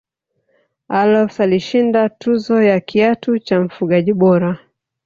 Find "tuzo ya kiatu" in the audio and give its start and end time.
2.09-3.39